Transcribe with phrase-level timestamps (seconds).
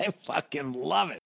[0.00, 1.20] I fucking love it.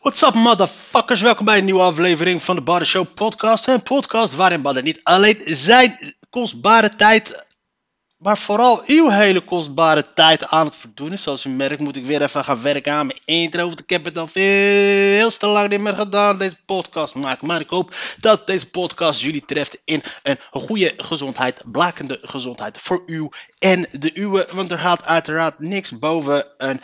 [0.00, 1.20] What's up, motherfuckers?
[1.20, 3.66] Welkom bij een nieuwe aflevering van de Barre Show podcast.
[3.66, 7.46] Een podcast waarin Badden niet alleen zijn kostbare tijd,
[8.16, 11.22] maar vooral uw hele kostbare tijd aan het verdoen is.
[11.22, 14.04] Zoals u merkt moet ik weer even gaan werken aan mijn intro, want ik heb
[14.04, 17.46] het al veel te lang niet meer gedaan, deze podcast maken.
[17.46, 23.02] Maar ik hoop dat deze podcast jullie treft in een goede gezondheid, blakende gezondheid voor
[23.06, 23.28] u
[23.58, 24.48] en de uwe.
[24.52, 26.80] Want er gaat uiteraard niks boven een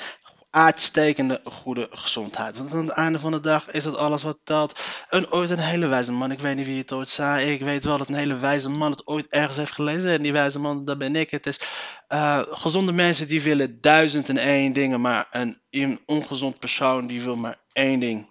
[0.54, 2.56] uitstekende goede gezondheid.
[2.56, 4.80] Want aan het einde van de dag is dat alles wat telt.
[5.08, 6.30] Een ooit een hele wijze man.
[6.30, 7.52] Ik weet niet wie het ooit zei.
[7.52, 10.10] Ik weet wel dat een hele wijze man het ooit ergens heeft gelezen.
[10.10, 11.30] En die wijze man, dat ben ik.
[11.30, 11.60] Het is
[12.08, 15.00] eh, gezonde mensen die willen duizend en één dingen.
[15.00, 18.26] Maar een, een ongezond persoon die wil maar één ding.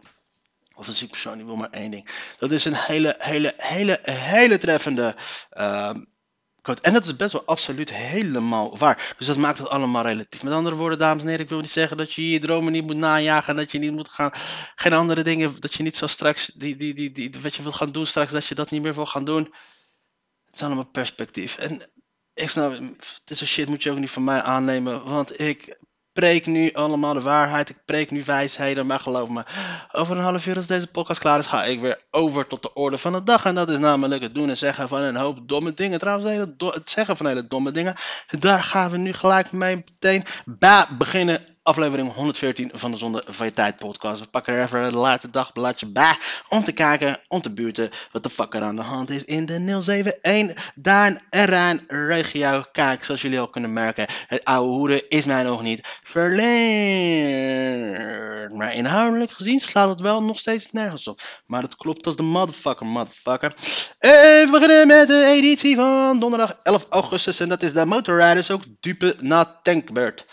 [0.75, 2.09] Of een ziek persoon die wil maar één ding.
[2.37, 5.15] Dat is een hele, hele, hele, hele treffende
[5.49, 6.02] ehm,
[6.64, 6.81] quote.
[6.81, 9.14] En dat is best wel absoluut helemaal waar.
[9.17, 10.44] Dus dat maakt het allemaal relatief.
[10.44, 12.86] Met andere woorden, dames en heren, ik wil niet zeggen dat je je dromen niet
[12.86, 13.50] moet najagen.
[13.50, 14.31] En dat je niet moet gaan.
[14.75, 15.55] Geen andere dingen.
[15.59, 16.45] Dat je niet zo straks.
[16.45, 18.94] Die, die, die, die, wat je wilt gaan doen straks, dat je dat niet meer
[18.94, 19.44] wil gaan doen.
[20.45, 21.58] Het is allemaal perspectief.
[21.58, 21.92] En
[22.33, 22.80] ik snap,
[23.23, 25.03] dit soort shit moet je ook niet van mij aannemen.
[25.03, 25.77] Want ik
[26.14, 27.69] preek nu allemaal de waarheid.
[27.69, 28.86] Ik preek nu wijsheden.
[28.86, 29.44] Maar geloof me,
[29.92, 32.73] over een half uur als deze podcast klaar is, ga ik weer over tot de
[32.73, 33.45] orde van de dag.
[33.45, 36.00] En dat is namelijk het doen en zeggen van een hoop domme dingen.
[36.00, 37.95] Trouwens, het zeggen van hele domme dingen.
[38.39, 40.25] Daar gaan we nu gelijk mee meteen
[40.97, 41.52] beginnen.
[41.64, 44.22] Aflevering 114 van de Zonde van je Tijd podcast.
[44.22, 46.17] We pakken er even de laatste dagbladje bij
[46.50, 49.45] om te kijken, om te buurten wat de fuck er aan de hand is in
[49.45, 52.64] de 071 Daan en Rijn regio.
[52.71, 57.54] Kijk, zoals jullie al kunnen merken, het oude hoeren is mij nog niet verleend.
[58.54, 61.21] Maar inhoudelijk gezien slaat het wel nog steeds nergens op.
[61.45, 63.54] Maar dat klopt als de motherfucker, motherfucker.
[63.99, 67.39] En we beginnen met de editie van donderdag 11 augustus.
[67.39, 70.26] En dat is de motorrijders ook dupe na tankbeurt.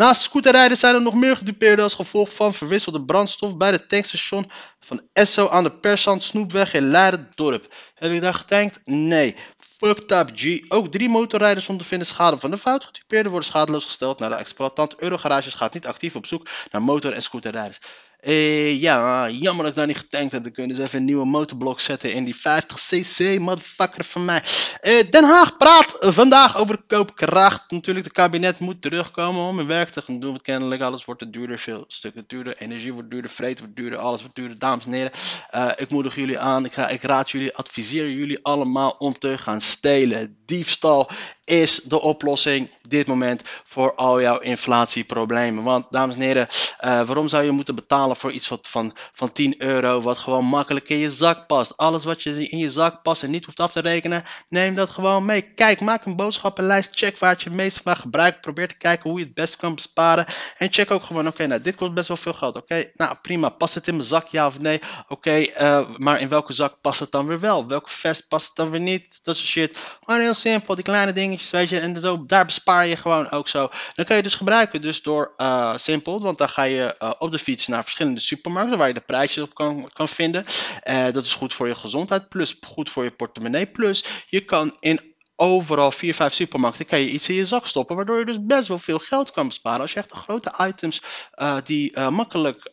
[0.00, 4.50] Naast scooterrijders zijn er nog meer gedupeerden als gevolg van verwisselde brandstof bij het tankstation
[4.80, 7.74] van Esso aan de Persand Snoepweg in Leiden-dorp.
[7.94, 8.80] Heb ik daar getankt?
[8.84, 9.36] Nee.
[9.78, 10.60] Fucked up G.
[10.68, 12.84] Ook drie motorrijders ondervinden schade van de fout.
[12.84, 15.00] Gedupeerden worden schadeloos gesteld naar de exploitant.
[15.00, 17.78] Eurogarages gaat niet actief op zoek naar motor- en scooterrijders.
[18.20, 20.42] Eh, ja, jammer dat ik daar niet getankt heb.
[20.42, 24.42] Dan kunnen ze even een nieuwe motorblok zetten in die 50cc motherfucker van mij.
[24.80, 27.70] Eh, Den Haag praat vandaag over koopkracht.
[27.70, 30.30] Natuurlijk, het kabinet moet terugkomen om hun werk te gaan doen.
[30.30, 32.56] Want kennelijk alles wordt duurder, veel stukken duurder.
[32.56, 34.58] Energie wordt duurder, vreten wordt duurder, alles wordt duurder.
[34.58, 35.12] Dames en heren,
[35.50, 36.64] eh, ik moedig jullie aan.
[36.64, 40.36] Ik, ga, ik raad jullie, adviseer jullie allemaal om te gaan stelen.
[40.46, 41.10] Diefstal
[41.44, 45.64] is de oplossing dit moment voor al jouw inflatieproblemen.
[45.64, 46.48] Want dames en heren,
[46.80, 50.88] waarom zou je moeten betalen voor iets wat van, van 10 euro wat gewoon makkelijk
[50.88, 51.76] in je zak past?
[51.76, 54.90] Alles wat je in je zak past en niet hoeft af te rekenen, neem dat
[54.90, 55.42] gewoon mee.
[55.42, 58.40] Kijk, maak een boodschappenlijst, check waar het je het meeste van gebruikt.
[58.40, 60.26] Probeer te kijken hoe je het best kan besparen.
[60.56, 62.56] En check ook gewoon, oké, nou dit kost best wel veel geld.
[62.56, 64.80] Oké, nou prima, past het in mijn zak ja of nee?
[65.08, 67.66] Oké, eh, maar in welke zak past het dan weer wel?
[67.66, 69.20] Welke vest past het dan weer niet?
[69.24, 69.76] Dat soort shit.
[70.04, 71.80] Gewoon heel simpel, die kleine dingetjes, weet je.
[71.80, 73.70] En zo, daar bespaar je gewoon ook zo.
[73.94, 77.32] Dan kun je dus gebruiken, dus door eh, simpel, want dan ga je eh, op
[77.32, 80.44] de fiets naar verschillende supermarkten waar je de prijsjes op kan, kan vinden.
[80.82, 83.66] Eh, dat is goed voor je gezondheid, plus goed voor je portemonnee.
[83.66, 87.96] Plus je kan in overal 4, 5 supermarkten kan je iets in je zak stoppen,
[87.96, 89.80] waardoor je dus best wel veel geld kan besparen.
[89.80, 92.70] Als je echt grote items eh, die eh, makkelijk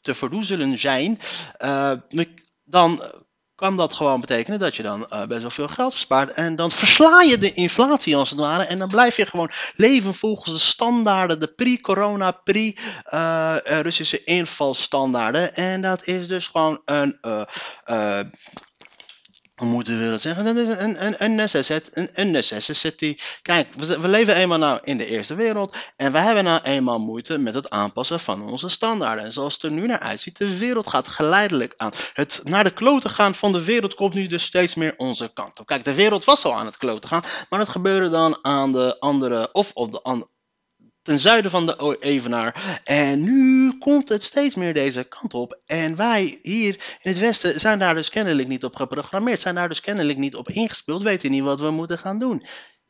[0.00, 1.20] te verdoezelen zijn,
[2.64, 3.02] dan
[3.54, 6.32] kan dat gewoon betekenen dat je dan eh, best wel veel geld bespaart.
[6.32, 8.62] En dan versla je de inflatie als het ware.
[8.64, 15.54] En dan blijf je gewoon leven volgens de standaarden, de pre-corona, pre-Russische invalstandaarden.
[15.54, 17.18] En dat is dus gewoon een.
[17.84, 18.20] eh,
[19.54, 20.44] hoe moeten we dat zeggen?
[20.44, 23.16] Dat is een, een, een, necessity, een, een necessity.
[23.42, 25.76] Kijk, we, we leven eenmaal nou in de eerste wereld.
[25.96, 29.24] En we hebben nou eenmaal moeite met het aanpassen van onze standaarden.
[29.24, 31.92] En zoals het er nu naar uitziet, de wereld gaat geleidelijk aan.
[32.14, 35.60] Het naar de kloten gaan van de wereld komt nu dus steeds meer onze kant
[35.60, 35.66] op.
[35.66, 37.24] Kijk, de wereld was al aan het kloten gaan.
[37.48, 40.02] Maar dat gebeurde dan aan de andere, of op de
[41.04, 42.80] ten zuiden van de Evenaar.
[42.84, 45.58] En nu komt het steeds meer deze kant op.
[45.66, 49.40] En wij hier in het Westen zijn daar dus kennelijk niet op geprogrammeerd.
[49.40, 51.02] Zijn daar dus kennelijk niet op ingespeeld.
[51.02, 52.42] Weten niet wat we moeten gaan doen.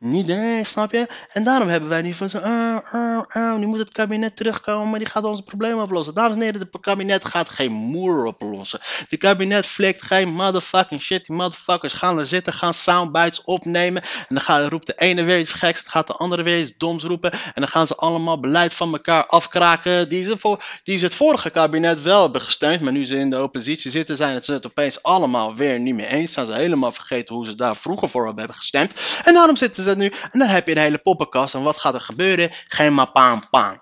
[0.04, 1.06] Niet nee, snap je?
[1.32, 5.08] En daarom hebben wij nu van zo, uh, nu moet het kabinet terugkomen, maar die
[5.08, 6.14] gaat onze problemen oplossen.
[6.14, 8.78] Dames en heren, het kabinet gaat geen moer oplossen.
[9.08, 11.26] Het kabinet flikt geen motherfucking shit.
[11.26, 14.02] Die motherfuckers gaan er zitten, gaan soundbites opnemen.
[14.02, 16.72] En dan gaat, roept de ene weer iets geks, dan gaat de andere weer iets
[16.78, 17.32] doms roepen.
[17.32, 21.14] En dan gaan ze allemaal beleid van elkaar afkraken die ze, voor, die ze het
[21.14, 22.80] vorige kabinet wel hebben gesteund.
[22.80, 25.94] Maar nu ze in de oppositie zitten, zijn het, ze het opeens allemaal weer niet
[25.94, 26.32] meer eens.
[26.32, 28.92] Zijn ze helemaal vergeten hoe ze daar vroeger voor hebben gestemd.
[29.24, 30.12] En daarom zitten ze nu.
[30.32, 31.54] En dan heb je een hele poppenkast.
[31.54, 32.50] En wat gaat er gebeuren?
[32.68, 33.10] Geen maar
[33.50, 33.78] paan.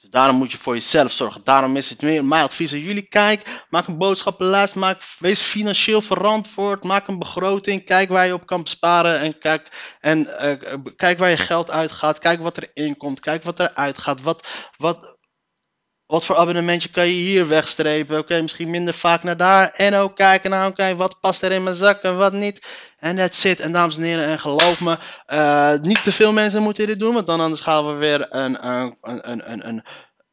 [0.00, 1.40] Dus daarom moet je voor jezelf zorgen.
[1.44, 3.08] Daarom is het meer mijn advies aan jullie.
[3.08, 4.74] Kijk, maak een boodschappenlijst.
[4.74, 6.82] Maak, wees financieel verantwoord.
[6.84, 7.84] Maak een begroting.
[7.84, 9.18] Kijk waar je op kan besparen.
[9.20, 12.18] En kijk, en, uh, kijk waar je geld uitgaat.
[12.18, 13.20] Kijk wat er inkomt.
[13.20, 14.22] Kijk wat er uitgaat.
[14.22, 15.15] Wat, wat,
[16.06, 18.18] wat voor abonnementje kan je hier wegstrepen?
[18.18, 19.70] Oké, misschien minder vaak naar daar.
[19.70, 22.66] En ook kijken naar, oké, wat past er in mijn zak en wat niet.
[22.98, 23.60] En that's it.
[23.60, 24.98] En dames en heren, en geloof me,
[25.32, 27.14] uh, niet te veel mensen moeten dit doen.
[27.14, 29.84] Want dan anders gaan we weer een, een, een, een, een,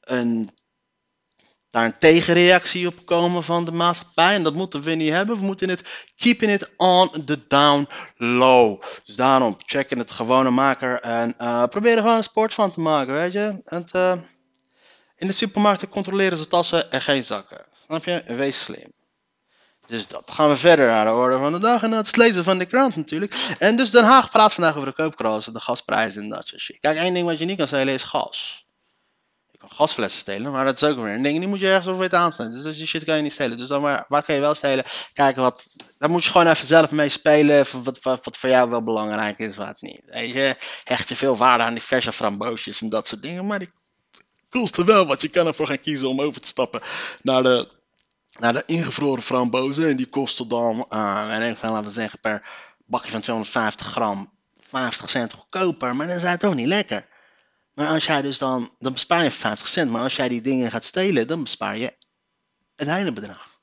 [0.02, 0.52] een,
[1.70, 4.34] daar een tegenreactie op komen van de maatschappij.
[4.34, 5.38] En dat moeten we niet hebben.
[5.38, 7.88] We moeten het keeping it on the down
[8.18, 8.82] low.
[9.04, 11.00] Dus daarom, checken het gewone maker.
[11.00, 13.62] En uh, probeer er gewoon een sport van te maken, weet je.
[13.66, 14.12] En uh,
[15.24, 17.66] in de supermarkten controleren ze tassen en geen zakken.
[17.86, 18.24] Snap je?
[18.28, 18.94] Wees slim.
[19.88, 21.84] Dus dat gaan we verder naar de orde van de dag.
[21.84, 23.56] En dat is lezen van de krant natuurlijk.
[23.60, 26.80] En dus Den Haag praat vandaag over de koopkrassen, de gasprijzen en dat soort shit.
[26.80, 28.68] Kijk, één ding wat je niet kan stelen is gas.
[29.52, 31.40] Je kan gasflessen stelen, maar dat is ook weer een ding.
[31.40, 32.64] Die moet je ergens over weten aansnijden.
[32.64, 33.58] Dus die shit kan je niet stelen.
[33.58, 34.86] Dus dan maar, waar kan je wel stelen?
[35.14, 35.66] Kijken wat.
[35.98, 37.66] Daar moet je gewoon even zelf mee spelen.
[37.84, 40.02] Wat, wat, wat voor jou wel belangrijk is, wat niet.
[40.06, 43.46] Weet je, hecht je veel waarde aan die verse framboosjes en dat soort dingen.
[43.46, 43.72] Maar die
[44.60, 45.22] kosten wel wat.
[45.22, 46.82] Je kan ervoor gaan kiezen om over te stappen
[47.22, 47.68] naar de,
[48.40, 49.90] naar de ingevroren frambozen.
[49.90, 52.50] En die kosten dan, uh, en laten we zeggen, per
[52.86, 55.96] bakje van 250 gram 50 cent goedkoper.
[55.96, 57.08] Maar dan is het toch niet lekker.
[57.74, 59.92] Maar als jij dus dan, dan bespaar je 50 cent.
[59.92, 61.94] Maar als jij die dingen gaat stelen, dan bespaar je
[62.76, 63.60] het hele bedrag.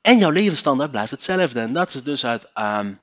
[0.00, 1.60] En jouw levensstandaard blijft hetzelfde.
[1.60, 3.00] En dat is dus uit um,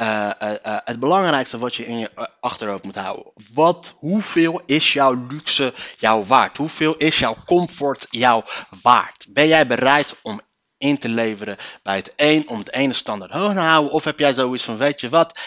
[0.00, 2.10] uh, uh, het belangrijkste wat je in je
[2.40, 3.32] achterhoofd moet houden.
[3.52, 6.56] Wat, hoeveel is jouw luxe jou waard?
[6.56, 8.44] Hoeveel is jouw comfort jou
[8.82, 9.26] waard?
[9.28, 10.40] Ben jij bereid om
[10.78, 13.92] in te leveren bij het een om het ene standaard hoog te houden?
[13.92, 15.38] Of heb jij zoiets van, weet je wat,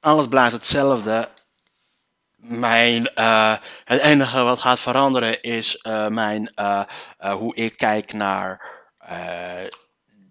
[0.00, 1.28] alles blijft hetzelfde.
[2.36, 3.10] Mijn,
[3.84, 6.52] het enige wat gaat veranderen is mijn,
[7.18, 8.60] hoe ik kijk naar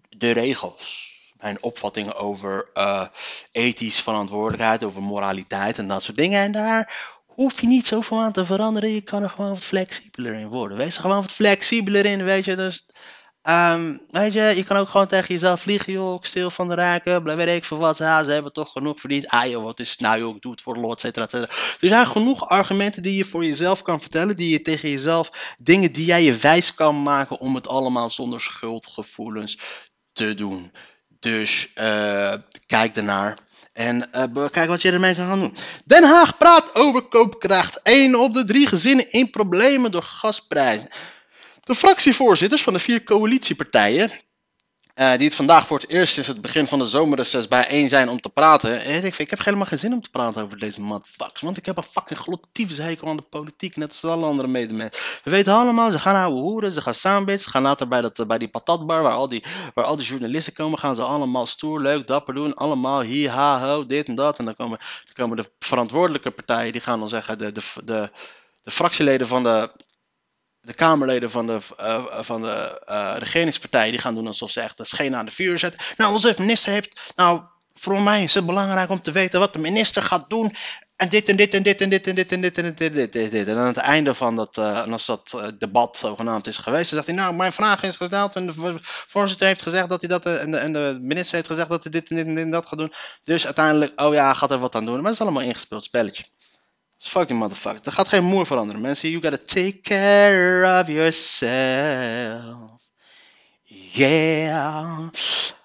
[0.08, 3.06] de regels mijn opvattingen over uh,
[3.52, 6.40] ethisch verantwoordelijkheid, over moraliteit en dat soort dingen.
[6.40, 8.90] En daar hoef je niet zoveel aan te veranderen.
[8.90, 10.76] Je kan er gewoon wat flexibeler in worden.
[10.76, 12.56] Wees er gewoon wat flexibeler in, weet je.
[12.56, 12.86] Dus,
[13.42, 16.22] um, weet je, je kan ook gewoon tegen jezelf vliegen, joh.
[16.22, 17.98] Stil van de raken, weet ik veel wat.
[17.98, 19.28] Ja, ze hebben toch genoeg verdiend.
[19.28, 21.24] Ah joh, wat is het nou joh, ik doe het voor de lot, et cetera,
[21.24, 21.52] et cetera.
[21.80, 24.36] Er zijn genoeg argumenten die je voor jezelf kan vertellen.
[24.36, 28.40] Die je tegen jezelf, dingen die jij je wijs kan maken om het allemaal zonder
[28.40, 29.58] schuldgevoelens
[30.12, 30.72] te doen.
[31.20, 32.34] Dus uh,
[32.66, 33.38] kijk ernaar.
[33.72, 35.56] En uh, kijk wat je ermee kan gaan doen.
[35.84, 37.82] Den Haag praat over koopkracht.
[37.82, 40.88] 1 op de drie gezinnen in problemen door gasprijzen.
[41.64, 44.10] De fractievoorzitters van de vier coalitiepartijen
[44.96, 48.08] uh, die het vandaag voor het eerst sinds het begin van de zomerreces bijeen zijn
[48.08, 48.82] om te praten.
[48.82, 51.40] En ik, ik heb helemaal geen zin om te praten over deze motherfuckers.
[51.40, 53.76] Want ik heb een fucking glotieve hekel aan de politiek.
[53.76, 55.00] Net als alle andere medemensen.
[55.24, 57.44] We weten allemaal, ze gaan houden hoeren, ze gaan samenbitsen.
[57.44, 59.44] Ze gaan later bij, dat, bij die patatbar waar al die,
[59.74, 60.78] waar al die journalisten komen.
[60.78, 62.54] Gaan ze allemaal stoer, leuk, dapper doen.
[62.54, 64.38] Allemaal hi, ha, ho, dit en dat.
[64.38, 66.72] En dan komen, dan komen de verantwoordelijke partijen.
[66.72, 68.10] Die gaan dan zeggen, de, de, de,
[68.62, 69.70] de fractieleden van de
[70.66, 72.82] de Kamerleden van de, uh, van de
[73.70, 75.80] uh, die gaan doen alsof ze echt de scheen aan de vuur zetten.
[75.96, 77.00] Nou, onze minister heeft.
[77.16, 77.42] Nou,
[77.74, 80.56] voor mij is het belangrijk om te weten wat de minister gaat doen.
[80.96, 82.92] En dit en dit en dit en dit en dit en dit en dit en
[82.92, 83.48] dit en dit.
[83.48, 87.04] En aan het einde van dat, uh, als dat uh, debat zogenaamd is geweest, dan
[87.04, 90.26] zegt hij, nou, mijn vraag is gesteld en de voorzitter heeft gezegd dat hij dat,
[90.26, 92.50] en de, en de minister heeft gezegd dat hij dit en dit en dit en
[92.50, 92.92] dat gaat doen.
[93.24, 94.94] Dus uiteindelijk, oh ja, gaat er wat aan doen.
[94.94, 96.24] Maar het is allemaal ingespeeld spelletje.
[96.98, 97.80] Fuck die motherfucker.
[97.84, 99.10] Er gaat geen moer veranderen, mensen.
[99.10, 102.70] You gotta take care of yourself.
[103.92, 105.10] Yeah.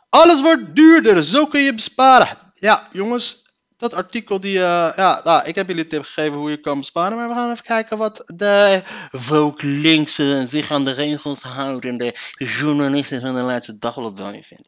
[0.10, 1.24] Alles wordt duurder.
[1.24, 2.28] Zo kun je besparen.
[2.54, 3.51] Ja, jongens.
[3.82, 7.18] Dat artikel die, eh, ja, nou, ik heb jullie tip gegeven hoe je kan besparen,
[7.18, 8.82] maar we gaan even kijken wat de
[9.28, 14.64] woke linkse, zich aan de regels houdende journalisten van de laatste dagblad wel niet vindt.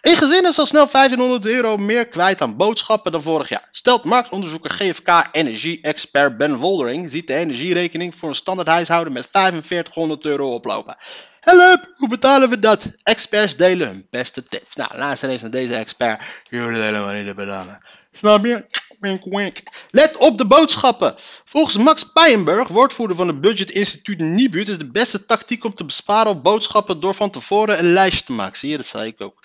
[0.00, 3.68] Een gezin is al snel 1500 euro meer kwijt aan boodschappen dan vorig jaar.
[3.72, 10.24] Stelt marktonderzoeker GFK Energie-expert Ben Woldering ziet de energierekening voor een standaard huishouden met 4500
[10.24, 10.96] euro oplopen.
[11.40, 12.90] Help, hoe betalen we dat?
[13.02, 14.74] Experts delen hun beste tips.
[14.74, 16.22] Nou, luister eens naar deze expert.
[16.50, 17.80] Jullie helemaal niet te betalen.
[19.90, 21.14] Let op de boodschappen.
[21.44, 26.32] Volgens Max Peijenberg, woordvoerder van het budgetinstituut Nibud, is de beste tactiek om te besparen
[26.32, 28.58] op boodschappen door van tevoren een lijstje te maken.
[28.58, 29.38] Zie je, dat zei ik ook.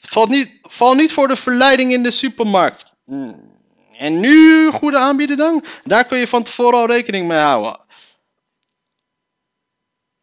[0.00, 2.94] Valt niet, val niet voor de verleiding in de supermarkt.
[3.04, 3.60] Hmm.
[3.96, 5.64] En nu goede aanbieden dan?
[5.84, 7.80] Daar kun je van tevoren al rekening mee houden.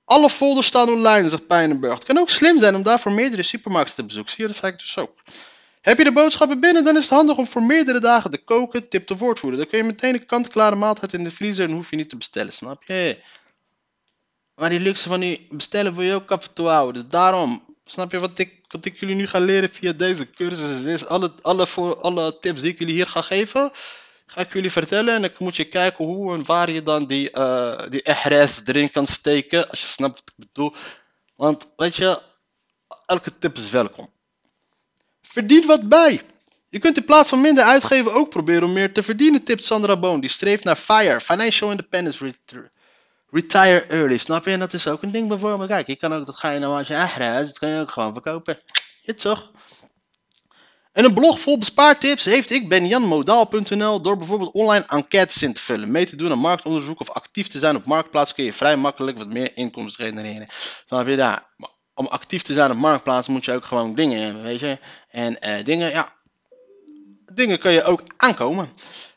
[0.05, 1.93] Alle folders staan online, zegt Pijnenburg.
[1.93, 4.31] Het kan ook slim zijn om daarvoor meerdere supermarkten te bezoeken.
[4.31, 5.15] Zie je, dat zei ik dus ook.
[5.89, 8.89] Heb je de boodschappen binnen, dan is het handig om voor meerdere dagen te koken,
[8.89, 9.60] tip de woordvoerder.
[9.60, 12.17] Dan kun je meteen een kant-klare maaltijd in de vriezer en hoef je niet te
[12.17, 13.24] bestellen, snap je?
[14.55, 17.01] Maar die luxe van die bestellen wil je ook toe houden.
[17.01, 20.84] Dus daarom, snap je wat ik, wat ik jullie nu ga leren via deze cursus
[20.84, 21.05] is?
[21.05, 23.72] Alle, alle, voor, alle tips die ik jullie hier ga geven,
[24.25, 25.13] ga ik jullie vertellen.
[25.13, 28.91] En dan moet je kijken hoe en waar je dan die, uh, die ehres erin
[28.91, 29.69] kan steken.
[29.69, 30.74] Als je snapt wat ik bedoel.
[31.36, 32.19] Want weet je,
[33.05, 34.17] elke tip is welkom.
[35.32, 36.22] Verdien wat bij.
[36.70, 39.98] Je kunt in plaats van minder uitgeven ook proberen om meer te verdienen, tipt Sandra
[39.98, 40.20] Boon.
[40.20, 42.34] Die streeft naar FIRE, Financial Independence
[43.30, 44.18] Retire Early.
[44.18, 44.52] Snap je?
[44.52, 45.70] En dat is ook een ding bijvoorbeeld.
[45.70, 47.92] Kijk, je kan ook, dat ga je nou als je ehres, dat kan je ook
[47.92, 48.60] gewoon verkopen.
[49.02, 49.52] Je toch?
[50.92, 55.62] En een blog vol bespaartips heeft ik ben janmodaal.nl door bijvoorbeeld online enquêtes in te
[55.62, 58.78] vullen, mee te doen aan marktonderzoek of actief te zijn op marktplaats kun je vrij
[58.78, 60.48] makkelijk wat meer inkomsten genereren.
[60.88, 61.48] Heb je daar.
[62.00, 64.77] Om actief te zijn op marktplaats moet je ook gewoon dingen hebben, weet je.
[65.10, 66.13] En uh, dingen, ja,
[67.34, 68.70] dingen kun je ook aankomen.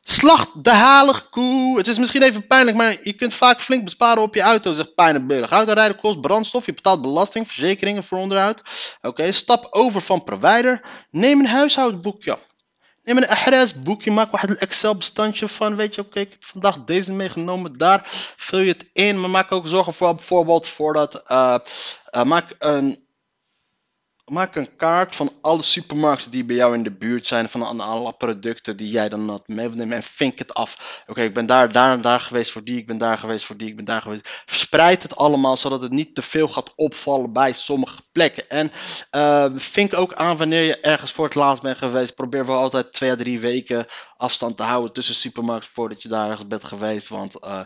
[0.04, 1.78] Slacht de halige koe.
[1.78, 4.94] Het is misschien even pijnlijk, maar je kunt vaak flink besparen op je auto, zegt
[4.94, 5.50] Pijnenburg.
[5.50, 8.62] Autorijden kost brandstof, je betaalt belasting, verzekeringen voor onderhoud.
[9.02, 10.80] Oké, stap over van provider.
[11.10, 12.38] Neem een huishoudboekje.
[13.04, 16.85] Neem een adres boekje, maak een Excel bestandje van, weet je, oké, ik heb vandaag
[16.85, 18.00] deze meegenomen, daar
[18.37, 21.56] vul je het in, maar maak ook zorgen voor bijvoorbeeld voor dat, uh,
[22.11, 23.01] uh, maak een
[24.24, 28.12] Maak een kaart van alle supermarkten die bij jou in de buurt zijn, van alle
[28.12, 31.02] producten die jij dan had meenemen en vink het af.
[31.06, 33.56] Oké, ik ben daar, daar en daar geweest voor die, ik ben daar geweest voor
[33.56, 34.42] die, ik ben daar geweest.
[34.46, 38.48] Verspreid het allemaal, zodat het niet te veel gaat opvallen bij sommige plekken.
[38.48, 38.72] En
[39.10, 42.14] uh, vink ook aan wanneer je ergens voor het laatst bent geweest.
[42.14, 43.86] Probeer wel altijd twee à drie weken
[44.16, 47.36] afstand te houden tussen supermarkten voordat je daar ergens bent geweest, want...
[47.44, 47.60] Uh,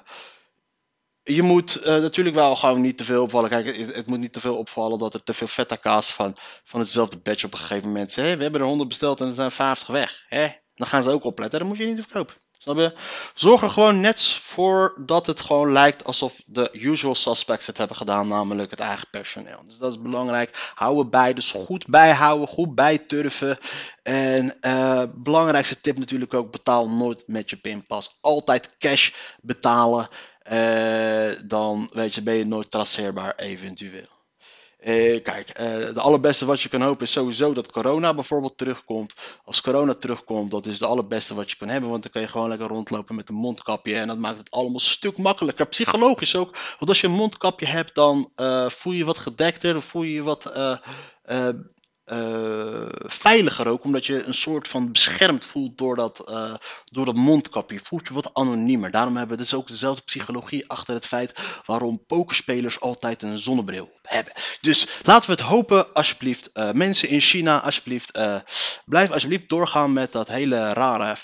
[1.28, 3.48] je moet uh, natuurlijk wel gewoon niet te veel opvallen.
[3.48, 6.80] Kijk, het, moet niet te veel opvallen dat er te veel feta kaas van, van
[6.80, 8.16] hetzelfde badge op een gegeven moment is.
[8.16, 10.24] We hebben er 100 besteld en er zijn 50 weg.
[10.28, 10.48] Hè?
[10.74, 11.58] Dan gaan ze ook opletten.
[11.58, 12.34] Dan moet je niet verkopen.
[12.58, 12.94] Snap je?
[13.34, 17.96] Zorg er gewoon net voor dat het gewoon lijkt alsof de usual suspects het hebben
[17.96, 19.62] gedaan, namelijk het eigen personeel.
[19.66, 20.72] Dus dat is belangrijk.
[20.74, 23.58] Hou erbij, dus goed bijhouden, goed bijturven.
[24.02, 28.18] En uh, belangrijkste tip natuurlijk ook, betaal nooit met je pinpas.
[28.20, 30.08] Altijd cash betalen.
[30.52, 34.14] Uh, dan weet je, ben je nooit traceerbaar eventueel.
[34.84, 39.14] Uh, kijk, uh, de allerbeste wat je kan hopen is sowieso dat corona bijvoorbeeld terugkomt.
[39.44, 41.90] Als corona terugkomt, dat is de allerbeste wat je kan hebben.
[41.90, 43.94] Want dan kan je gewoon lekker rondlopen met een mondkapje.
[43.94, 45.66] En dat maakt het allemaal een stuk makkelijker.
[45.66, 46.56] Psychologisch ook.
[46.78, 48.30] Want als je een mondkapje hebt, dan
[48.66, 49.72] voel je je wat gedekter.
[49.72, 50.52] Dan voel je je wat
[52.06, 57.14] uh, veiliger ook, omdat je een soort van beschermd voelt door dat, uh, door dat
[57.14, 57.76] mondkapje.
[57.76, 58.90] Je voelt je wat anoniemer.
[58.90, 61.32] Daarom hebben we dus ook dezelfde psychologie achter het feit
[61.64, 64.32] waarom pokerspelers altijd een zonnebril hebben.
[64.60, 66.50] Dus laten we het hopen, alsjeblieft.
[66.54, 68.12] Uh, mensen in China, alsjeblieft.
[68.84, 71.14] blijf alsjeblieft doorgaan met dat hele rare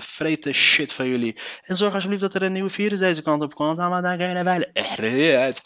[0.00, 1.38] vreet, shit van jullie.
[1.62, 3.76] En zorg alsjeblieft dat er een nieuwe virus deze kant op komt.
[3.76, 5.62] Maar dan kun je veilig uit.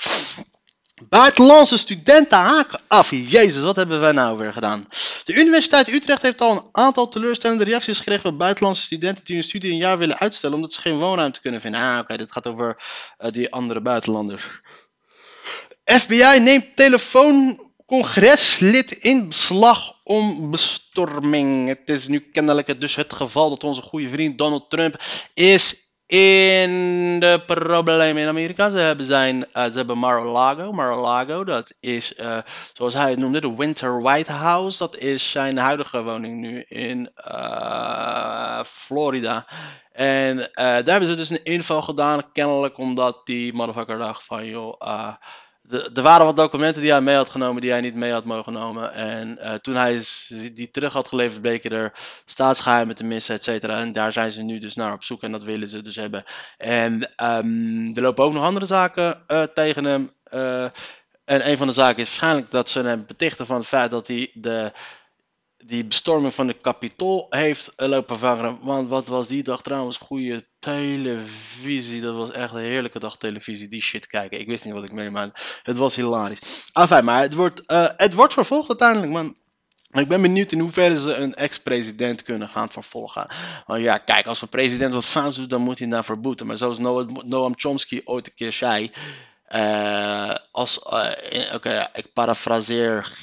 [1.04, 3.10] Buitenlandse studenten haken af.
[3.10, 4.88] Jezus, wat hebben wij nou weer gedaan?
[5.24, 9.44] De Universiteit Utrecht heeft al een aantal teleurstellende reacties gekregen van buitenlandse studenten die hun
[9.44, 11.80] studie een jaar willen uitstellen omdat ze geen woonruimte kunnen vinden.
[11.80, 12.76] Ah, oké, dit gaat over
[13.18, 14.44] uh, die andere buitenlanders.
[15.84, 21.68] FBI neemt telefooncongreslid in beslag om bestorming.
[21.68, 25.02] Het is nu kennelijk dus het geval dat onze goede vriend Donald Trump
[25.34, 26.70] is in
[27.20, 28.70] de problemen in Amerika.
[28.70, 30.72] Ze hebben, zijn, uh, ze hebben Mar-a-Lago.
[30.72, 32.38] Mar-a-Lago, dat is, uh,
[32.72, 34.78] zoals hij het noemde, de Winter White House.
[34.78, 39.46] Dat is zijn huidige woning nu in uh, Florida.
[39.92, 45.12] En daar hebben ze dus een inval gedaan, kennelijk omdat die motherfucker dacht van, joh,
[45.70, 48.52] er waren wat documenten die hij mee had genomen die hij niet mee had mogen
[48.52, 48.92] nemen.
[48.92, 50.02] En eh, toen hij
[50.52, 51.92] die terug had geleverd, bleken er
[52.26, 53.80] staatsgeheimen te missen, et cetera.
[53.80, 56.24] En daar zijn ze nu dus naar op zoek en dat willen ze dus hebben.
[56.58, 60.12] En ehm, er lopen ook nog andere zaken eh, tegen hem.
[60.24, 60.64] eh,
[61.24, 64.06] en een van de zaken is waarschijnlijk dat ze hem betichten van het feit dat
[64.06, 64.72] hij de,
[65.64, 68.58] die bestorming van de Capitool heeft eh, lopen vangen.
[68.62, 69.96] Want wat was die dag trouwens?
[69.96, 72.00] Goede televisie.
[72.00, 73.68] Dat was echt een heerlijke dag televisie.
[73.68, 74.40] Die shit kijken.
[74.40, 75.42] Ik wist niet wat ik meemaakte.
[75.62, 76.68] Het was hilarisch.
[76.72, 79.36] Enfin, maar het wordt, eh, het wordt vervolgd uiteindelijk, man.
[79.90, 83.32] Ik ben benieuwd in hoeverre ze een ex-president kunnen gaan vervolgen.
[83.66, 86.46] Want ja, kijk, als een president wat fout doet, dan moet hij daarvoor boeten.
[86.46, 86.78] Maar zoals
[87.24, 88.90] Noam, Chomsky ooit een keer zei.
[89.46, 90.82] eh, als,
[91.52, 93.18] Oké, ik parafraseer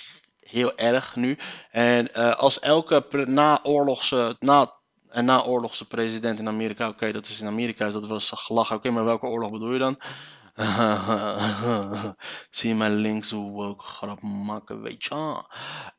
[0.53, 1.37] heel erg nu.
[1.71, 4.73] En eh, als elke naoorlogse, na,
[5.09, 8.73] en naoorlogse president in Amerika, oké, dat is in Amerika, dus dat was gelach.
[8.73, 9.97] Oké, maar welke oorlog bedoel je dan?
[12.51, 15.43] Zie je mijn linkse woke grap maken, weet je.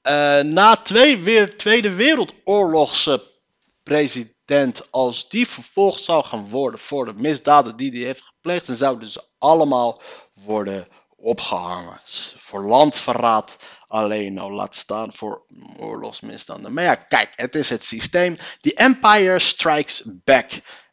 [0.02, 3.22] Eh, na twee, weer, Tweede Wereldoorlogse
[3.82, 8.76] president, als die vervolgd zou gaan worden voor de misdaden die hij heeft gepleegd, dan
[8.76, 10.00] zouden ze allemaal
[10.34, 12.00] worden opgehangen.
[12.36, 13.56] Voor landverraad
[13.94, 15.42] alleen al, laat staan voor
[15.78, 16.72] oorlogsmisstanden.
[16.72, 18.36] Maar ja, kijk, het is het systeem.
[18.60, 20.50] The Empire Strikes Back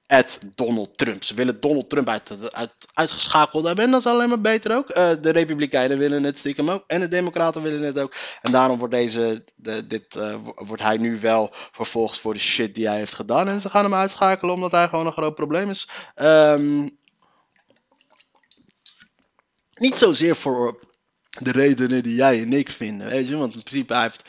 [0.08, 1.24] at Donald Trump.
[1.24, 4.90] Ze willen Donald Trump uit, uit, uitgeschakeld hebben en dat is alleen maar beter ook.
[4.90, 8.14] Eh, de Republikeinen willen het stiekem ook en de Democraten willen het ook.
[8.42, 12.40] En daarom wordt, deze, de, dit, eh, wo- wordt hij nu wel vervolgd voor de
[12.40, 13.48] shit die hij heeft gedaan.
[13.48, 15.88] En ze gaan hem uitschakelen omdat hij gewoon een groot probleem is.
[16.16, 16.88] Ehm,
[19.74, 20.80] niet zozeer voor
[21.40, 23.38] de redenen die jij en ik vinden, weet je.
[23.38, 24.24] Want in principe heeft,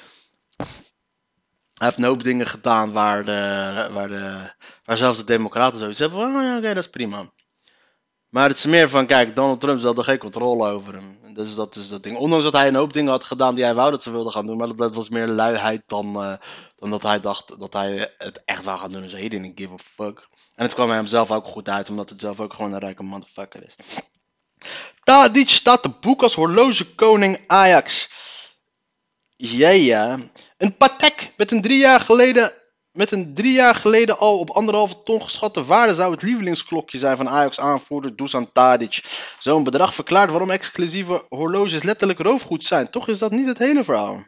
[1.75, 4.53] hij heeft een hoop dingen gedaan waar, de, waar, de,
[4.85, 7.31] waar zelfs de democraten zoiets hebben van, oh ja, oké, dat is prima.
[8.33, 11.35] Maar het is meer van, kijk, Donald Trump ze hadden geen controle over hem.
[11.35, 12.17] Dus dat is dat ding.
[12.17, 14.47] Ondanks dat hij een hoop dingen had gedaan die hij wou dat ze wilden gaan
[14.47, 14.57] doen.
[14.57, 16.35] Maar dat, was meer luiheid dan, eh,
[16.77, 19.03] dan dat hij dacht dat hij het echt wou gaan doen.
[19.03, 20.29] Dus hij didn't give a fuck.
[20.55, 23.03] En het kwam hem zelf ook goed uit, omdat het zelf ook gewoon een rijke
[23.03, 23.75] motherfucker is.
[25.05, 28.09] Tadic staat te boek als horlogekoning Ajax.
[29.37, 30.19] Ja, ja.
[30.57, 32.53] Een Patek met een drie jaar geleden,
[32.93, 37.17] met een drie jaar geleden al op anderhalve ton geschatte waarde zou het lievelingsklokje zijn
[37.17, 39.03] van Ajax aanvoerder Dusan Tadic.
[39.39, 42.91] Zo'n bedrag verklaart waarom exclusieve horloges letterlijk roofgoed zijn.
[42.91, 44.25] Toch is dat niet het hele verhaal.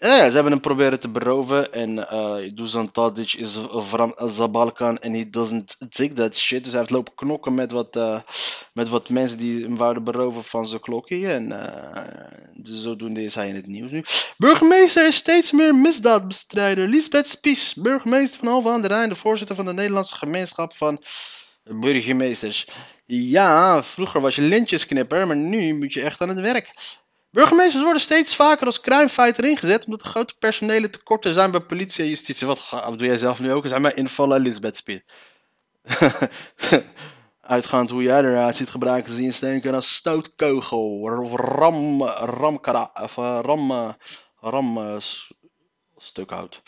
[0.00, 5.12] Ja, ze hebben hem proberen te beroven en eh Dusan Tadic is from Zabalkan en
[5.12, 6.62] he doesn't take that shit.
[6.62, 8.20] Dus hij heeft lopen knokken met wat, eh,
[8.72, 11.28] met wat mensen die hem wouden beroven van zijn klokje.
[11.28, 12.02] En eh,
[12.54, 14.04] dus zodoende is hij in het nieuws nu.
[14.36, 16.88] Burgemeester is steeds meer misdaadbestrijder.
[16.88, 21.02] Lisbeth Spies, burgemeester van Alphen aan de Rijn, de voorzitter van de Nederlandse gemeenschap van
[21.64, 22.66] burgemeesters.
[23.06, 26.72] Ja, vroeger was je lintjesknipper, maar nu moet je echt aan het werk.
[27.30, 32.02] Burgemeesters worden steeds vaker als crimefighter ingezet omdat er grote personele tekorten zijn bij politie
[32.02, 32.46] en justitie.
[32.46, 33.66] Wat wat doe jij zelf nu ook?
[33.66, 35.00] Zijn maar invallen Lisbeth Spies.
[37.40, 43.38] Uitgaand hoe jij eruit ziet, gebruiken ze insteken als stootkogel, of ram, ramkara, of eh,
[43.42, 43.92] ram, eh,
[44.40, 45.32] ram eh, s-
[45.96, 46.62] stukhout.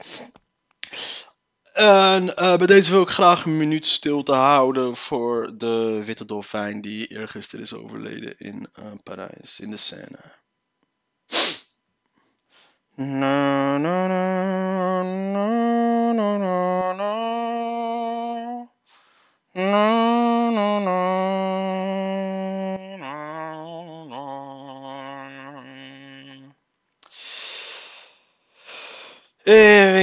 [1.73, 7.07] En bij deze wil ik graag een minuut stilte houden voor de witte dolfijn die
[7.07, 8.69] eergisteren is overleden in
[9.03, 10.40] Parijs, in de Seine.
[12.97, 17.11] Na, na, na, na, na, na, na.
[19.55, 20.01] Na,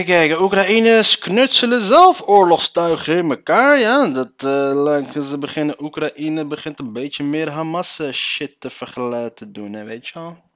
[0.07, 3.79] kijken, Oekraïners knutselen zelf oorlogstuigen in elkaar.
[3.79, 4.31] Ja, dat
[4.75, 5.83] lijkt ze beginnen.
[5.83, 10.19] Oekraïne begint een beetje meer Hamas eh, shit te vergelijken te doen, hè, weet je
[10.19, 10.46] wel.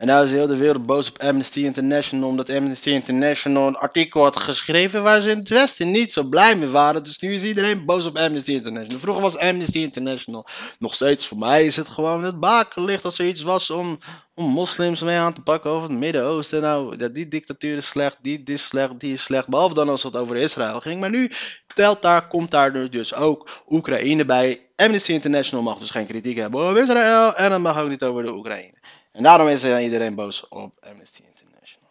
[0.00, 4.22] En nou is heel de wereld boos op Amnesty International, omdat Amnesty International een artikel
[4.22, 7.02] had geschreven waar ze in het Westen niet zo blij mee waren.
[7.02, 9.00] Dus nu is iedereen boos op Amnesty International.
[9.00, 10.46] Vroeger was Amnesty International
[10.78, 13.98] nog steeds, voor mij is het gewoon het bakenlicht als er iets was om,
[14.34, 16.62] om moslims mee aan te pakken over het Midden-Oosten.
[16.62, 19.48] Nou, die dictatuur is slecht, die, is slecht, die is slecht.
[19.48, 21.00] Behalve dan als het over Israël ging.
[21.00, 21.30] Maar nu
[21.74, 24.60] telt daar, komt daar dus ook Oekraïne bij.
[24.76, 28.22] Amnesty International mag dus geen kritiek hebben over Israël en dat mag ook niet over
[28.22, 28.78] de Oekraïne.
[29.12, 31.90] En daarom is eh, iedereen boos op Amnesty International.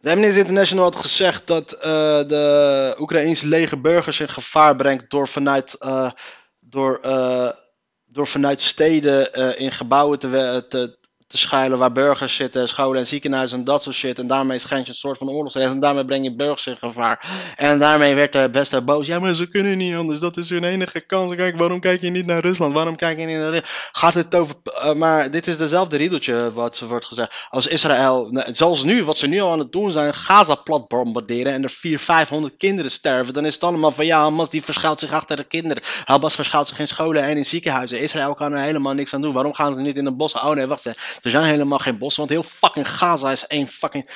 [0.00, 1.82] De Amnesty International had gezegd dat eh,
[2.28, 6.10] de Oekraïnse leger burgers in gevaar brengt door vanuit, eh,
[6.60, 7.00] door,
[8.06, 10.98] door vanuit steden in gebouwen te, te,
[11.30, 14.18] te schuilen waar burgers zitten, scholen en ziekenhuizen en dat soort shit.
[14.18, 17.28] En daarmee schend je een soort van oorlogsrecht en daarmee breng je burgers in gevaar.
[17.56, 19.06] En daarmee werd de beste boos.
[19.06, 20.20] Ja, maar ze kunnen niet anders.
[20.20, 21.34] Dat is hun enige kans.
[21.34, 22.74] Kijk, waarom kijk je niet naar Rusland?
[22.74, 23.88] Waarom kijk je niet naar?
[23.92, 24.54] Gaat het over...
[24.64, 27.46] eh, maar dit is dezelfde riedeltje wat ze wordt gezegd.
[27.50, 30.88] Als Israël, nou, zoals nu, wat ze nu al aan het doen zijn, Gaza plat
[30.88, 34.62] bombarderen en er 400, 500 kinderen sterven, dan is het allemaal van ja, Hamas die
[34.62, 35.82] verschuilt zich achter de kinderen.
[36.04, 38.00] Hamas verschuilt zich in scholen en in ziekenhuizen.
[38.00, 39.32] Israël kan er helemaal niks aan doen.
[39.32, 40.42] Waarom gaan ze niet in de bossen?
[40.42, 41.18] Oh nee, wacht eens.
[41.22, 44.08] Er zijn helemaal geen bossen, want heel fucking Gaza is één fucking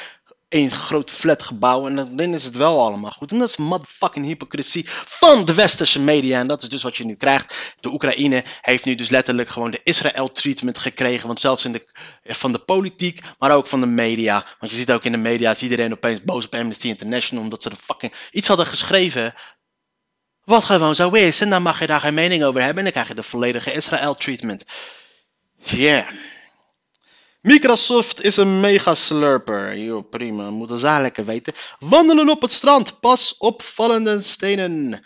[0.54, 3.32] één groot flatgebouw en dan dan is het wel allemaal goed.
[3.32, 6.40] En dat is motherfucking hypocrisie van de westerse media.
[6.40, 7.74] En dat is dus wat je nu krijgt.
[7.80, 11.26] De Oekraïne heeft nu dus letterlijk gewoon de Israël-treatment gekregen.
[11.26, 11.86] Want zelfs in de,
[12.24, 14.46] van de politiek, maar ook van de media.
[14.60, 17.44] Want je ziet ook in de media, is iedereen opeens boos op Amnesty International.
[17.44, 19.34] Omdat ze er fucking iets hadden geschreven.
[20.44, 21.40] Wat gewoon zo is.
[21.40, 22.78] En dan mag je daar geen mening over hebben.
[22.78, 24.64] En dan krijg je de volledige Israël-treatment.
[25.56, 26.06] Yeah.
[27.44, 29.76] Microsoft is een mega slurper.
[29.76, 31.52] Yo, prima, moeten ze lekker weten.
[31.78, 35.04] Wandelen op het strand, pas opvallende stenen.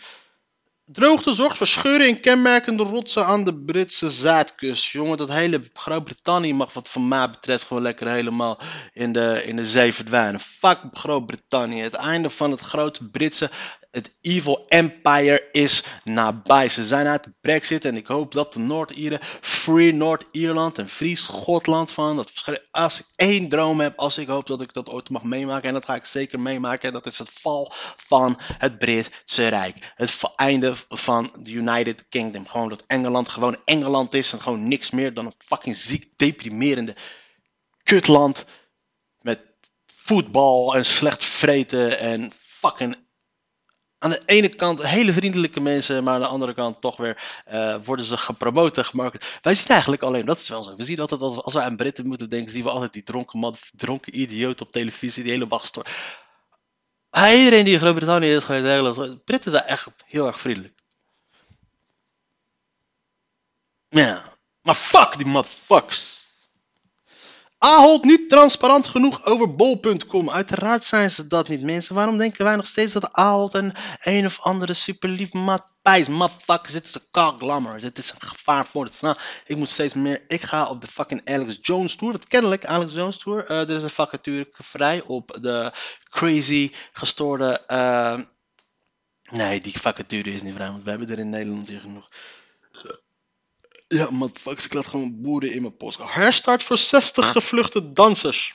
[0.85, 4.91] Droogte zorgt voor scheuren in kenmerkende rotsen aan de Britse zuidkust.
[4.91, 8.59] Jongen, dat hele Groot-Brittannië mag wat van mij betreft gewoon lekker helemaal
[8.93, 10.39] in de, in de zee verdwijnen.
[10.39, 11.81] Fuck Groot-Brittannië.
[11.81, 13.49] Het einde van het grote Britse,
[13.91, 16.69] het evil empire is nabij.
[16.69, 21.91] Ze zijn uit brexit en ik hoop dat de Noord-Ieren, Free Noord-Ierland en Free Schotland
[21.91, 22.31] van, dat
[22.71, 25.73] als ik één droom heb, als ik hoop dat ik dat ooit mag meemaken, en
[25.73, 29.93] dat ga ik zeker meemaken, en dat is het val van het Britse Rijk.
[29.95, 32.47] Het einde van de United Kingdom.
[32.47, 36.95] Gewoon dat Engeland gewoon Engeland is en gewoon niks meer dan een fucking ziek, deprimerende
[37.83, 38.45] kutland
[39.21, 39.41] met
[39.85, 43.07] voetbal en slecht vreten en fucking
[43.99, 47.75] aan de ene kant hele vriendelijke mensen, maar aan de andere kant toch weer eh,
[47.83, 49.39] worden ze gepromoot gemarket.
[49.41, 50.75] Wij zien eigenlijk alleen, dat is wel zo.
[50.75, 53.39] We zien altijd als, als wij aan Britten moeten denken, zien we altijd die dronken
[53.39, 55.89] man, dronken idioot op televisie, die helemaal gestoord.
[57.09, 60.77] Ah, Iedereen die in Groot-Brittannië is geweest, Britten zijn echt heel erg vriendelijk.
[63.89, 66.28] Ja, maar fuck die motherfuckers.
[67.59, 70.29] Ahold niet transparant genoeg over bol.com.
[70.29, 71.95] Uiteraard zijn ze dat niet, mensen.
[71.95, 76.07] Waarom denken wij nog steeds dat Ahold een een of andere superlief maatschappij is?
[76.07, 77.79] Motherfuckers, dit is de glamor.
[77.79, 79.15] Dit is een gevaar voor het snel.
[79.45, 80.23] Ik moet steeds meer.
[80.27, 82.13] Ik ga op de fucking Alex Jones tour.
[82.13, 83.45] Want kennelijk, Alex Jones tour.
[83.45, 85.73] eh, er is een vacature vrij op de
[86.09, 87.65] crazy, gestoorde.
[87.67, 88.19] eh,
[89.31, 90.71] nee, die vacature is niet vrij.
[90.71, 92.09] Want we hebben er in Nederland hier genoeg.
[93.91, 95.99] Ja, motherfuckers, ik laat gewoon boeren in mijn post.
[96.01, 98.53] Herstart voor 60 gevluchte dansers.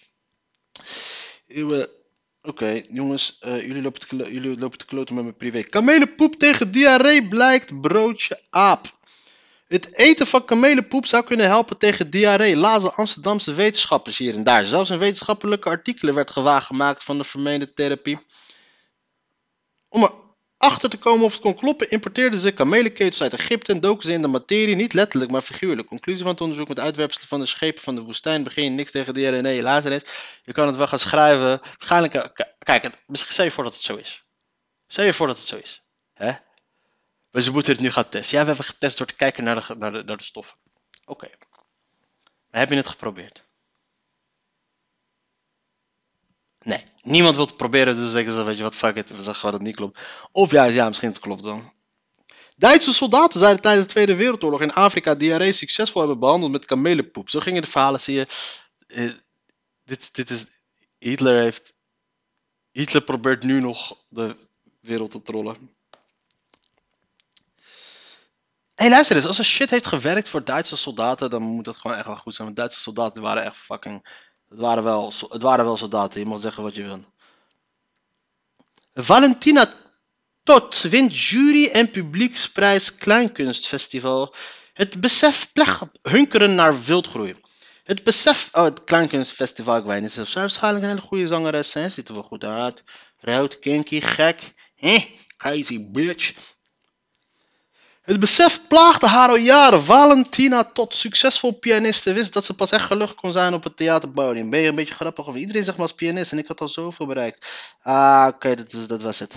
[2.43, 5.63] Oké, jongens, eh, jullie, lopen te jullie lopen te kloten met mijn privé.
[5.63, 8.93] Kamelenpoep tegen diarree blijkt broodje aap.
[9.67, 12.57] Het eten van kamelenpoep zou kunnen helpen tegen diarree.
[12.57, 14.65] Lazen Amsterdamse wetenschappers hier en daar.
[14.65, 18.19] Zelfs in wetenschappelijke artikelen werd gewaar gemaakt van de vermeende therapie.
[19.89, 20.24] Om
[20.65, 24.13] erachter te komen of het kon kloppen, importeerden ze kamelenketels uit Egypte en doken ze
[24.13, 25.89] in de materie, niet letterlijk, maar figuurlijk.
[25.89, 29.15] Conclusie van het onderzoek met uitwerpselen van de schepen van de woestijn begin niks tegen.
[29.15, 30.03] Nee, helaas is.
[30.45, 31.61] Je kan het wel gaan schrijven.
[31.61, 34.25] Waarschijnlijk, eh, kijk, misschien stel je voor dat het zo is.
[34.87, 35.83] Stel je voor dat het zo is.
[36.15, 36.33] Hè?
[37.31, 38.37] Maar ze moeten het nu gaan testen.
[38.37, 40.57] Ja, we hebben getest door te kijken naar de, naar de, naar de stoffen.
[41.05, 41.29] Oké.
[42.51, 43.45] Maar heb je het geprobeerd?
[46.63, 49.43] Nee, niemand wil het proberen, dus zeggen ze, weet je wat, fuck it, we zeggen
[49.43, 50.01] dat het niet klopt.
[50.33, 51.73] Of juist, ja, misschien het klopt dan.
[52.57, 57.31] Duitse soldaten zeiden tijdens de Tweede Wereldoorlog in Afrika diarree succesvol hebben behandeld met kamelenpoep.
[57.31, 58.27] Zo gingen de verhalen, zie je.
[58.87, 59.13] Eh,
[59.85, 60.47] dit, dit is,
[60.99, 61.75] Hitler heeft,
[62.71, 64.37] Hitler probeert nu nog de
[64.81, 65.71] wereld te trollen.
[68.75, 71.97] Hé, luister eens, als er shit heeft gewerkt voor Duitse soldaten, dan moet dat gewoon
[71.97, 72.47] echt wel goed zijn.
[72.47, 74.07] Want Duitse soldaten waren echt fucking.
[74.49, 77.05] Het waren wel, het waren wel soldaten, je mag zeggen wat je wil.
[78.93, 79.73] Valentina
[80.43, 84.35] Tot wint jury en publieksprijs Kleinkunstfestival.
[84.73, 87.35] Het besef plech hunkeren naar wildgroei.
[87.85, 91.89] Het besef, oh, het Kleinkunstfestival, ik weet niet, is waarschijnlijk een hele goede zangeres, hè?
[91.89, 92.83] ziet er wel goed uit.
[93.19, 94.41] Rood, kinky, gek,
[94.75, 95.17] hè?
[95.37, 96.33] Crazy bitch.
[98.05, 99.83] Het besef plaagde haar al jaren.
[99.83, 104.51] Valentina tot succesvol pianiste wist dat ze pas echt gelukkig kon zijn op het theaterpodium.
[104.51, 106.69] Ben je een beetje grappig of iedereen zegt maar als pianist en ik had al
[106.69, 107.47] zoveel bereikt.
[107.83, 109.35] Ah, oké, dat, was- dat was het.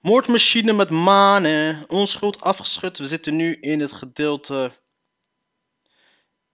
[0.00, 1.84] Moordmachine met manen.
[1.88, 2.98] Onschuld afgeschud.
[2.98, 4.70] We zitten nu in het gedeelte.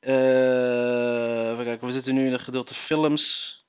[0.00, 3.63] eh, even kijken, we zitten nu in het gedeelte films.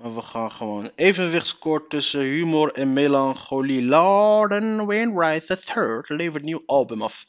[0.00, 3.82] Maar we gaan gewoon evenwicht scoort tussen humor en melancholie.
[3.82, 7.24] Lorden Wainwright III levert nieuw album af.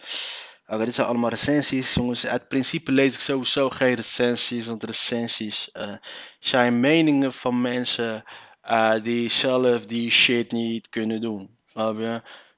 [0.67, 1.93] Oké, dit zijn allemaal recensies.
[1.93, 4.67] Jongens, uit principe lees ik sowieso geen recensies.
[4.67, 5.93] Want recensies eh,
[6.39, 8.23] zijn meningen van mensen
[8.61, 11.57] eh, die zelf die shit niet kunnen doen.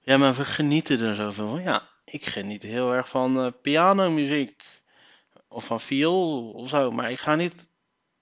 [0.02, 1.62] Ja, maar we genieten er zoveel van.
[1.62, 4.64] Ja, ik geniet heel erg van eh pianomuziek.
[5.48, 6.92] Of van viool of zo.
[6.92, 7.68] Maar ik ga niet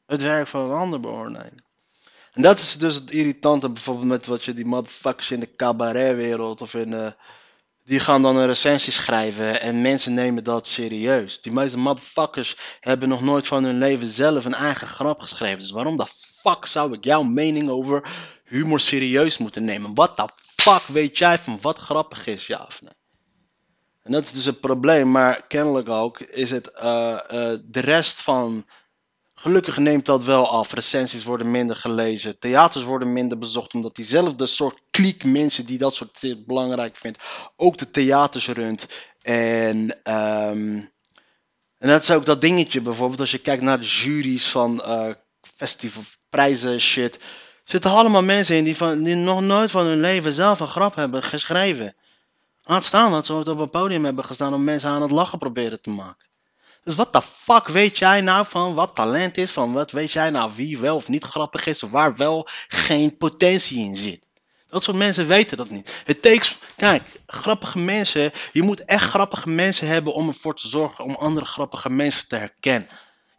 [0.05, 1.69] het werk van een ander beoordelen.
[2.31, 6.61] En dat is dus het irritante bijvoorbeeld met wat je die motherfuckers in de cabaretwereld
[6.61, 7.15] of in de...
[7.83, 11.41] Die gaan dan een recensie schrijven en mensen nemen dat serieus.
[11.41, 15.59] Die meeste motherfuckers hebben nog nooit van hun leven zelf een eigen grap geschreven.
[15.59, 16.05] Dus waarom de
[16.41, 18.09] fuck zou ik jouw mening over
[18.45, 19.93] humor serieus moeten nemen?
[19.93, 22.81] Wat de fuck weet jij van wat grappig is, ja of?
[24.03, 28.21] En dat is dus het probleem, maar kennelijk ook is het eh, eh, de rest
[28.21, 28.65] van.
[29.41, 30.73] Gelukkig neemt dat wel af.
[30.73, 32.39] Recensies worden minder gelezen.
[32.39, 33.73] Theaters worden minder bezocht.
[33.73, 37.23] Omdat diezelfde soort kliek mensen die dat soort belangrijk vindt.
[37.55, 38.87] Ook de theaters runt.
[39.21, 40.81] En, ehm,
[41.77, 43.19] en dat is ook dat dingetje bijvoorbeeld.
[43.19, 45.09] Als je kijkt naar de juries van eh
[45.55, 47.19] festivalprijzen shit.
[47.63, 50.95] Zitten allemaal mensen in die, van, die nog nooit van hun leven zelf een grap
[50.95, 51.95] hebben geschreven.
[52.63, 55.81] Laat staan dat ze op een podium hebben gestaan om mensen aan het lachen proberen
[55.81, 56.30] te maken.
[56.83, 59.51] Dus wat de fuck weet jij nou van wat talent is?
[59.51, 61.83] Van wat weet jij nou wie wel of niet grappig is?
[61.83, 64.29] Of waar wel geen potentie in zit?
[64.69, 66.01] Dat soort mensen weten dat niet.
[66.05, 68.31] Het takes, kijk, grappige mensen.
[68.51, 72.35] Je moet echt grappige mensen hebben om ervoor te zorgen om andere grappige mensen te
[72.35, 72.87] herkennen.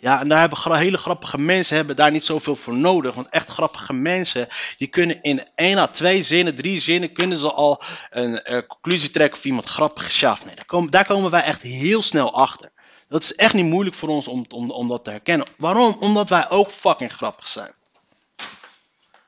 [0.02, 3.14] Ja, en daar hebben hele grappige mensen hebben daar niet zoveel voor nodig.
[3.14, 7.52] Want echt grappige mensen, die kunnen in één à twee zinnen, drie zinnen, kunnen ze
[7.52, 10.20] al een eh, conclusie trekken of iemand grappig is.
[10.20, 10.54] Nee.
[10.54, 12.71] Daar komen, daar komen wij echt heel snel achter.
[13.12, 15.46] Dat is echt niet moeilijk voor ons om, om, om dat te herkennen.
[15.56, 15.96] Waarom?
[16.00, 17.74] Omdat wij ook fucking grappig zijn.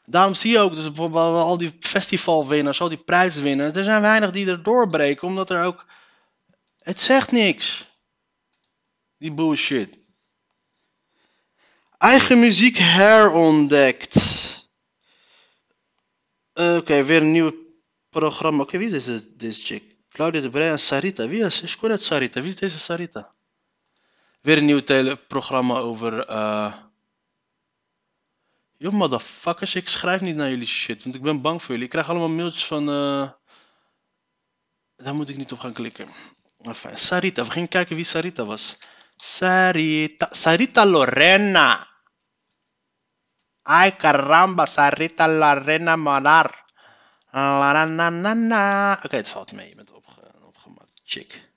[0.05, 3.77] Daarom zie je ook dus bijvoorbeeld al die festivalwinners, al die prijswinners.
[3.77, 5.87] Er zijn weinig die er doorbreken, omdat er ook...
[6.79, 7.87] Het zegt niks.
[9.19, 9.99] Die bullshit.
[11.99, 14.17] Eigen muziek herontdekt.
[16.53, 17.53] Eh, Oké, weer een nieuw
[18.11, 18.63] programma.
[18.63, 19.97] Oké, wie is deze, chick?
[20.09, 21.29] Claudia de en Sarita.
[21.29, 21.79] Wie is?
[21.97, 22.41] Sarita.
[22.41, 23.35] Wie is deze Sarita?
[24.45, 26.27] Weer een nieuw teleprogramma over.
[26.27, 26.75] eh
[28.77, 31.85] Yo, motherfuckers, ik schrijf niet naar jullie shit, want ik ben bang voor jullie.
[31.85, 32.89] Ik krijg allemaal mailtjes van.
[32.89, 33.31] eh
[34.97, 36.09] Daar moet ik niet op gaan klikken.
[36.63, 38.79] Enfin, Sarita, we gingen kijken wie Sarita was.
[39.17, 41.89] Sarita, Sarita Lorena.
[43.63, 46.65] Ay caramba, Sarita Lorena Manar.
[47.31, 49.01] La, na, na, na, na.
[49.05, 51.01] Oké, het valt mee, je bent opge opgemaakt.
[51.05, 51.53] Chick.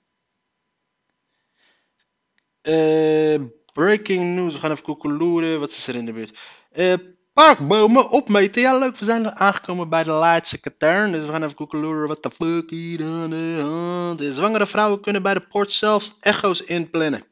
[2.60, 3.40] Eh,
[3.72, 5.60] breaking news, we gaan even koekeloeren.
[5.60, 6.38] Wat is er in de buurt?
[6.72, 6.94] Eh,
[7.32, 8.62] parkbomen opmeten.
[8.62, 8.96] Ja, leuk.
[8.96, 11.12] We zijn aangekomen bij de laatste katern.
[11.12, 12.08] Dus we gaan even koekeloeren.
[12.08, 14.34] Wat de fuck hier aan de hand?
[14.34, 17.24] Zwangere vrouwen kunnen bij de poort zelfs echo's inplannen.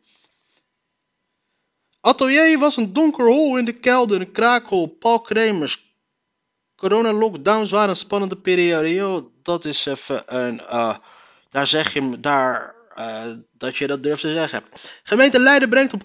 [2.00, 4.86] Atelier was een donker hol in de kelder, een kraakhol.
[4.88, 5.84] Paul Kremers.
[6.76, 8.94] Corona-lockdowns waren een spannende periode.
[8.94, 10.60] Yo, dat is even een.
[10.60, 10.96] eh,
[11.50, 14.62] daar zeg je m- daar, eh, dat je dat durft te zeggen.
[15.02, 16.02] Gemeente Leiden brengt op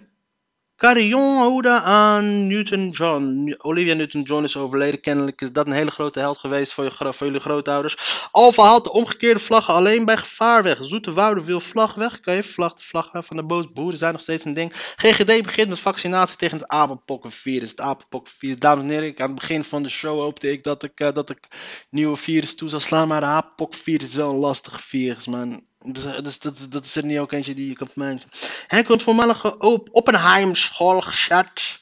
[0.82, 3.56] Carillon Ode aan Newton-John.
[3.58, 5.01] Olivia Newton-John is overleden.
[5.01, 8.27] Kennelijk is dat een hele grote held geweest voor, je, voor jullie grootouders.
[8.32, 10.77] Alfa haalt de omgekeerde vlaggen alleen bij gevaar weg.
[10.82, 12.17] Zoete Woude wil vlag weg.
[12.17, 14.71] Oké, vlag, de vlaggen van de boos boeren zijn nog steeds een ding.
[14.73, 17.69] GGD begint met vaccinatie tegen het apenpokkenvirus.
[17.69, 18.58] Het apenpokkenvirus.
[18.58, 21.13] Dames en heren, ik, aan het begin van de show hoopte ik dat ik, eh,
[21.13, 21.47] dat ik
[21.89, 23.08] nieuwe virus toe zou slaan.
[23.08, 25.69] Maar de apenpokkenvirus is wel een lastig virus, man.
[25.86, 28.30] Dus, eh, dus dat, is- dat is er niet ook eentje die je kan mensen.
[28.67, 31.80] Hij komt voormalige op Oppenheim school gezet.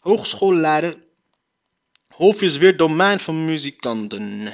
[0.00, 0.96] Hogeschoolleider.
[2.08, 4.50] Hof is weer domein van muzikanten.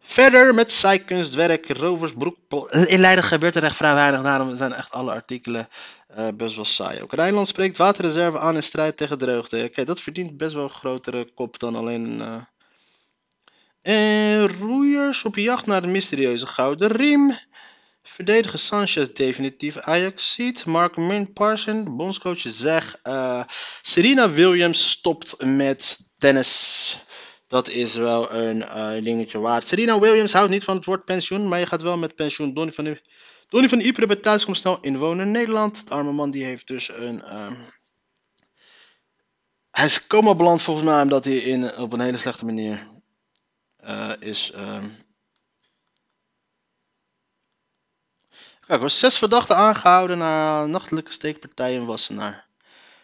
[0.00, 2.36] Verder met zijkunstwerk, roversbroek.
[2.70, 5.68] In Leiden gebeurt er echt vrij weinig, daarom zijn echt alle artikelen
[6.08, 7.02] eh, best wel saai.
[7.02, 9.64] Ook Rijnland spreekt waterreserve aan in strijd tegen droogte.
[9.68, 12.20] Oké, dat verdient best wel een grotere kop dan alleen.
[12.20, 12.36] eh
[13.82, 17.36] En roeiers op jacht naar de mysterieuze gouden riem.
[18.08, 20.64] Verdediger Sanchez definitief Ajax ziet.
[20.64, 22.98] Mark Min Parson, bondscoach weg.
[23.02, 23.44] Eh,
[23.82, 26.96] Serena Williams stopt met tennis.
[27.46, 29.68] Dat is wel een eh, dingetje waard.
[29.68, 32.54] Serena Williams houdt niet van het woord pensioen, maar je gaat wel met pensioen.
[32.54, 32.98] Donny van,
[33.48, 35.88] Donny van Ypres bij thuiskomst snel inwoner in Nederland.
[35.88, 37.22] De arme man die heeft dus een...
[37.22, 37.54] ehm,
[39.70, 42.88] hij is coma beland volgens mij omdat hij in, op een hele slechte manier
[43.76, 44.52] eh, is...
[48.68, 52.46] Kijk hoor, zes verdachten aangehouden na nachtelijke steekpartij in Wassenaar.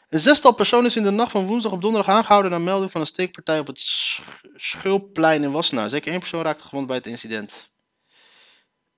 [0.08, 3.00] Een zestal personen is in de nacht van woensdag op donderdag aangehouden na melding van
[3.00, 4.20] een steekpartij op het Sch-
[4.56, 5.88] Schulpplein in Wassenaar.
[5.88, 7.70] Zeker één persoon raakte gewond bij het incident.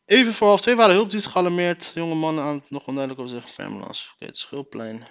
[0.04, 1.90] Even voor half twee waren hulpdiensten gealarmeerd.
[1.94, 3.54] Jonge mannen aan het nog onduidelijk over zich.
[3.54, 4.12] Permelans.
[4.14, 5.04] Oké, het schulplein.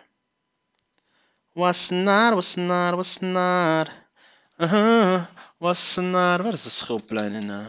[1.52, 4.10] Was naar, was naar, was naar.
[4.58, 5.24] Uh-huh.
[5.58, 6.44] Was naar.
[6.44, 7.50] Waar is het schulplein in?
[7.50, 7.66] eh?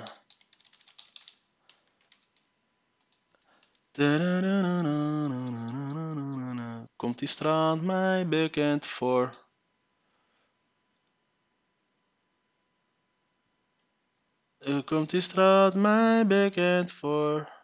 [6.97, 9.49] Komt die straat mij bekend voor?
[14.59, 17.57] Eh, Komt die straat mij bekend voor?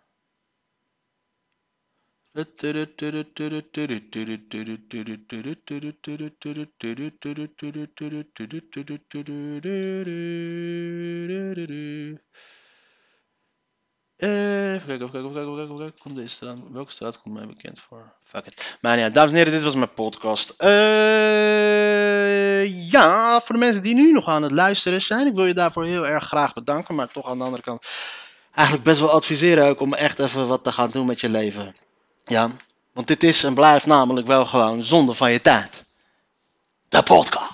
[14.23, 16.01] Even kijken, even kijken, even kijken, even kijken, even kijken.
[16.03, 18.13] Komt deze straat, welke straat komt mij bekend voor?
[18.25, 18.77] Fuck it.
[18.81, 20.55] Maar ja, dames en heren, dit was mijn podcast.
[20.57, 20.71] Eh,
[22.91, 25.85] ja, voor de mensen die nu nog aan het luisteren zijn, ik wil je daarvoor
[25.85, 26.95] heel erg graag bedanken.
[26.95, 27.85] Maar toch aan de andere kant
[28.55, 31.77] eigenlijk best wel adviseren om echt even wat te gaan doen met je leven.
[32.25, 32.51] Ja,
[32.93, 35.85] want dit is en blijft namelijk wel gewoon zonde van je tijd.
[36.89, 37.52] De podcast.